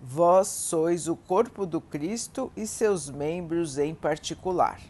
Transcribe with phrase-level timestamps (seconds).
[0.00, 4.80] Vós sois o corpo do Cristo e seus membros em particular.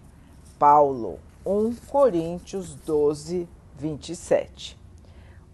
[0.58, 3.48] Paulo 1 Coríntios 12,
[3.78, 4.78] 27.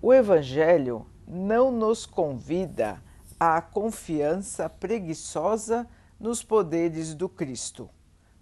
[0.02, 3.00] O Evangelho não nos convida
[3.38, 7.88] à confiança preguiçosa nos poderes do Cristo,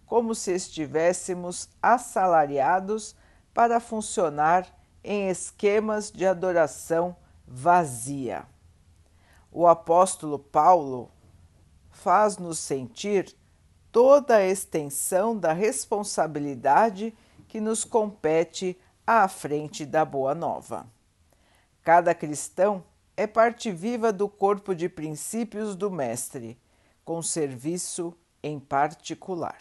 [0.06, 3.14] como se estivéssemos assalariados
[3.52, 4.66] para funcionar
[5.04, 7.14] em esquemas de adoração
[7.46, 8.46] vazia
[9.52, 11.10] o apóstolo Paulo
[11.90, 13.36] faz-nos sentir
[13.92, 17.14] toda a extensão da responsabilidade
[17.46, 20.86] que nos compete à frente da Boa Nova.
[21.82, 22.82] Cada cristão
[23.14, 26.58] é parte viva do corpo de princípios do Mestre,
[27.04, 29.58] com serviço em particular.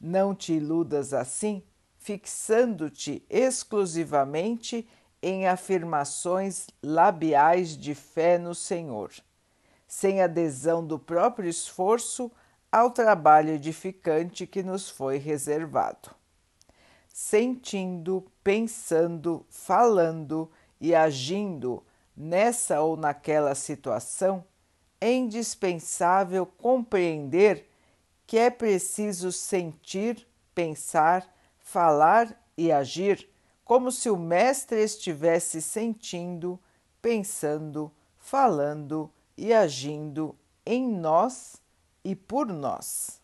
[0.00, 1.62] Não te iludas assim,
[1.98, 4.88] fixando-te exclusivamente
[5.22, 9.12] em afirmações labiais de fé no Senhor,
[9.86, 12.30] sem adesão do próprio esforço
[12.70, 16.10] ao trabalho edificante que nos foi reservado.
[17.08, 21.84] Sentindo, pensando, falando e agindo
[22.16, 24.44] nessa ou naquela situação,
[25.00, 27.68] é indispensável compreender
[28.26, 31.26] que é preciso sentir, pensar,
[31.58, 33.28] falar e agir
[33.72, 36.60] como se o Mestre estivesse sentindo,
[37.00, 41.56] pensando, falando e agindo em nós
[42.04, 43.18] e por nós.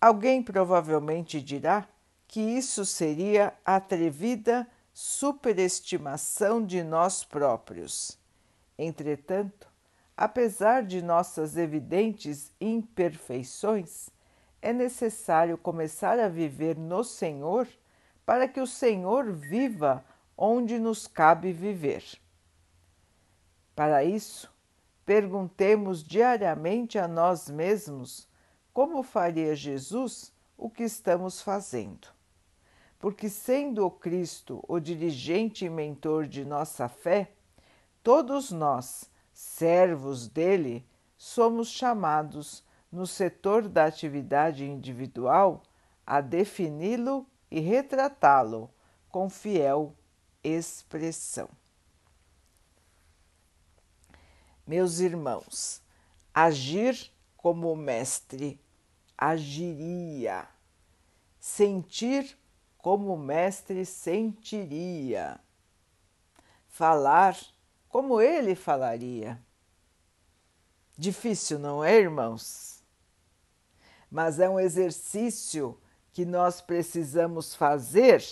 [0.00, 1.86] Alguém provavelmente dirá
[2.26, 8.18] que isso seria atrevida superestimação de nós próprios.
[8.78, 9.68] Entretanto,
[10.16, 14.08] apesar de nossas evidentes imperfeições,
[14.62, 17.68] é necessário começar a viver no Senhor
[18.26, 20.04] para que o Senhor viva
[20.36, 22.04] onde nos cabe viver.
[23.74, 24.52] Para isso,
[25.04, 28.28] perguntemos diariamente a nós mesmos
[28.72, 32.08] como faria Jesus o que estamos fazendo.
[32.98, 37.30] Porque, sendo o Cristo o dirigente e mentor de nossa fé,
[38.02, 40.84] todos nós, servos dele,
[41.16, 45.62] somos chamados, no setor da atividade individual,
[46.04, 48.70] a defini-lo e retratá-lo
[49.08, 49.94] com fiel
[50.42, 51.48] expressão.
[54.66, 55.80] Meus irmãos,
[56.34, 58.60] agir como o Mestre
[59.16, 60.48] agiria,
[61.38, 62.36] sentir
[62.78, 65.40] como o Mestre sentiria,
[66.68, 67.36] falar
[67.88, 69.40] como ele falaria.
[70.98, 72.82] Difícil, não é, irmãos?
[74.10, 75.78] Mas é um exercício
[76.16, 78.24] que nós precisamos fazer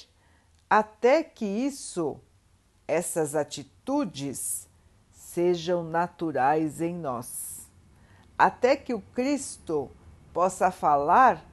[0.71, 2.19] até que isso,
[2.89, 4.67] essas atitudes,
[5.13, 7.71] sejam naturais em nós.
[8.39, 9.91] Até que o Cristo
[10.33, 11.45] possa falar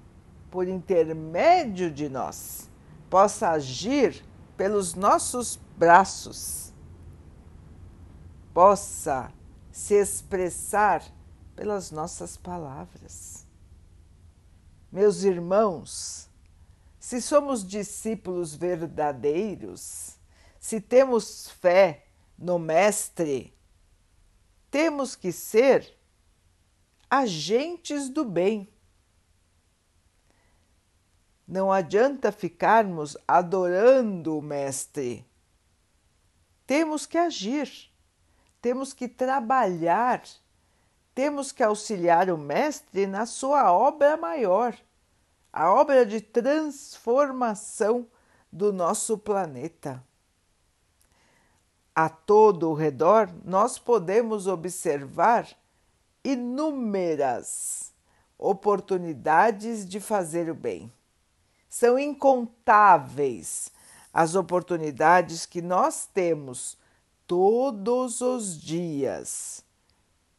[0.49, 2.69] por intermédio de nós,
[3.09, 4.23] possa agir
[4.55, 6.71] pelos nossos braços,
[8.53, 9.29] possa
[9.69, 11.03] se expressar
[11.57, 13.50] pelas nossas palavras.
[14.91, 16.29] Meus irmãos,
[16.99, 20.17] se somos discípulos verdadeiros,
[20.59, 22.07] se temos fé
[22.37, 23.55] no Mestre,
[24.69, 25.97] temos que ser
[27.09, 28.67] agentes do bem.
[31.47, 35.25] Não adianta ficarmos adorando o Mestre.
[36.67, 37.91] Temos que agir,
[38.61, 40.21] temos que trabalhar
[41.13, 44.75] temos que auxiliar o Mestre na sua obra maior,
[45.51, 48.07] a obra de transformação
[48.51, 50.03] do nosso planeta.
[51.93, 55.47] A todo o redor, nós podemos observar
[56.23, 57.91] inúmeras
[58.37, 60.91] oportunidades de fazer o bem.
[61.69, 63.71] São incontáveis
[64.13, 66.77] as oportunidades que nós temos
[67.27, 69.63] todos os dias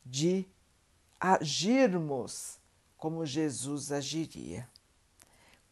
[0.04, 0.46] de
[1.24, 2.58] agirmos
[2.96, 4.68] como Jesus agiria.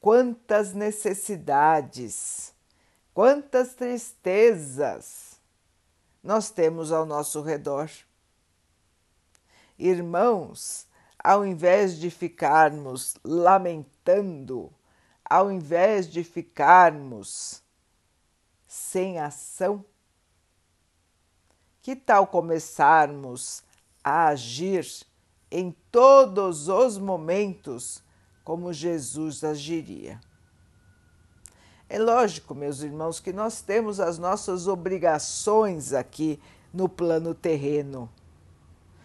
[0.00, 2.54] Quantas necessidades,
[3.12, 5.40] quantas tristezas
[6.22, 7.90] nós temos ao nosso redor.
[9.76, 10.86] Irmãos,
[11.18, 14.72] ao invés de ficarmos lamentando,
[15.24, 17.60] ao invés de ficarmos
[18.68, 19.84] sem ação,
[21.82, 23.64] que tal começarmos
[24.04, 24.86] a agir
[25.50, 28.02] em todos os momentos
[28.44, 30.20] como Jesus agiria?
[31.88, 36.40] É lógico, meus irmãos, que nós temos as nossas obrigações aqui
[36.72, 38.08] no plano terreno.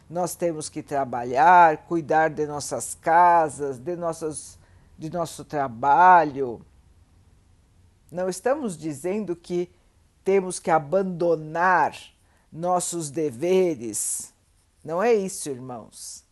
[0.09, 4.59] Nós temos que trabalhar, cuidar de nossas casas, de, nossas,
[4.99, 6.63] de nosso trabalho.
[8.11, 9.71] Não estamos dizendo que
[10.23, 11.95] temos que abandonar
[12.51, 14.33] nossos deveres.
[14.83, 16.24] Não é isso, irmãos.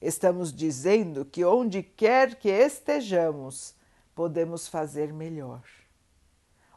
[0.00, 3.74] Estamos dizendo que onde quer que estejamos,
[4.14, 5.62] podemos fazer melhor.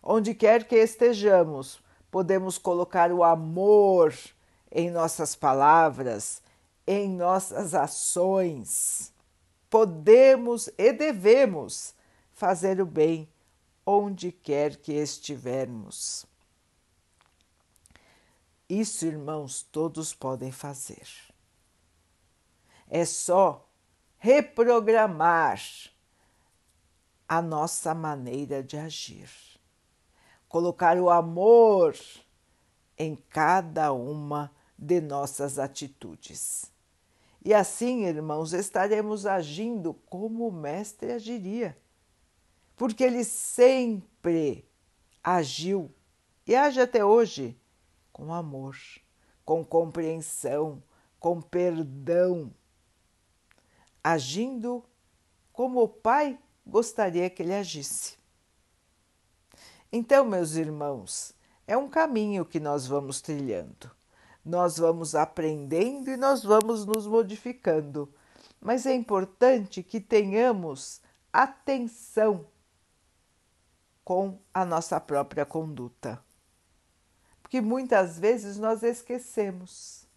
[0.02, 1.82] Onde quer que estejamos,
[2.12, 4.14] podemos colocar o amor
[4.70, 6.42] em nossas palavras,
[6.86, 9.14] em nossas ações.
[9.70, 11.96] Podemos e devemos
[12.34, 13.30] fazer o bem
[13.86, 16.26] onde quer que estivermos.
[18.68, 21.33] Isso, irmãos, todos podem fazer.
[22.90, 23.68] É só
[24.18, 25.60] reprogramar
[27.28, 29.30] a nossa maneira de agir.
[30.48, 31.96] Colocar o amor
[32.98, 36.72] em cada uma de nossas atitudes.
[37.44, 41.78] E assim, irmãos, estaremos agindo como o Mestre agiria,
[42.76, 44.66] porque ele sempre
[45.24, 45.94] agiu
[46.46, 47.58] e age até hoje
[48.12, 48.78] com amor,
[49.44, 50.84] com compreensão,
[51.20, 52.54] com perdão,
[54.04, 54.84] agindo
[55.52, 58.18] como o Pai gostaria que ele agisse.
[59.92, 61.34] Então, meus irmãos,
[61.68, 63.92] é um caminho que nós vamos trilhando.
[64.44, 68.14] Nós vamos aprendendo e nós vamos nos modificando.
[68.60, 71.02] Mas é importante que tenhamos
[71.32, 72.48] atenção
[74.04, 76.24] com a nossa própria conduta.
[77.42, 80.08] Porque muitas vezes nós esquecemos.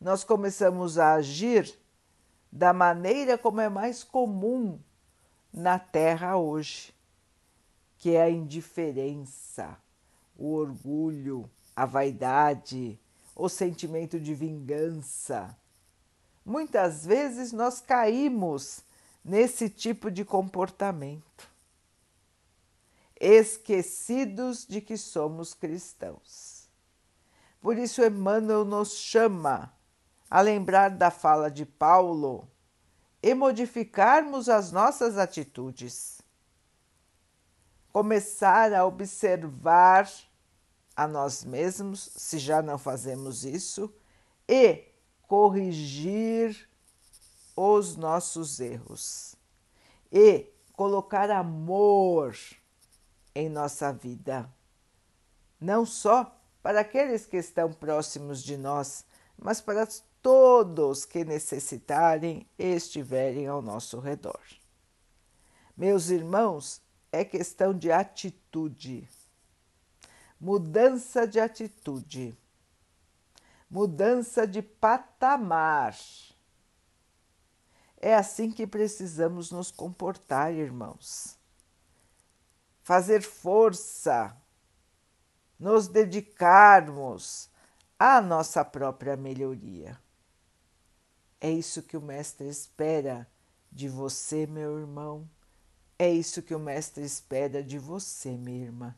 [0.00, 1.81] Nós começamos a agir
[2.52, 4.78] da maneira como é mais comum
[5.52, 6.94] na Terra hoje
[8.02, 9.78] que é a indiferença,
[10.36, 12.98] o orgulho, a vaidade,
[13.32, 15.56] o sentimento de vingança.
[16.44, 18.82] Muitas vezes nós caímos
[19.24, 21.48] nesse tipo de comportamento,
[23.20, 26.68] esquecidos de que somos cristãos.
[27.60, 29.72] Por isso, Emmanuel nos chama
[30.32, 32.48] a lembrar da fala de Paulo
[33.22, 36.22] e modificarmos as nossas atitudes.
[37.92, 40.10] Começar a observar
[40.96, 43.94] a nós mesmos, se já não fazemos isso,
[44.48, 44.86] e
[45.28, 46.66] corrigir
[47.54, 49.36] os nossos erros.
[50.10, 52.34] E colocar amor
[53.34, 54.50] em nossa vida,
[55.60, 59.04] não só para aqueles que estão próximos de nós,
[59.36, 59.86] mas para
[60.22, 64.40] todos que necessitarem estiverem ao nosso redor.
[65.76, 66.80] Meus irmãos,
[67.10, 69.08] é questão de atitude,
[70.40, 72.38] mudança de atitude,
[73.68, 75.96] mudança de patamar.
[77.96, 81.36] É assim que precisamos nos comportar, irmãos.
[82.82, 84.36] Fazer força,
[85.58, 87.48] nos dedicarmos
[87.98, 90.00] à nossa própria melhoria.
[91.42, 93.28] É isso que o Mestre espera
[93.70, 95.28] de você, meu irmão
[96.02, 98.92] é isso que o Mestre espera de você, minha irmã.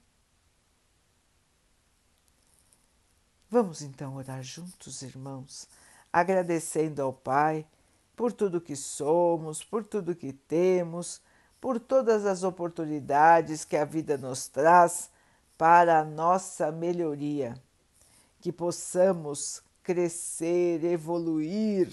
[3.51, 5.69] Vamos então orar juntos, irmãos,
[6.11, 7.67] agradecendo ao Pai
[8.17, 11.21] por tudo que somos, por tudo que temos,
[11.61, 15.11] por todas as oportunidades que a vida nos traz
[15.59, 17.55] para a nossa melhoria,
[18.41, 21.93] que possamos crescer, evoluir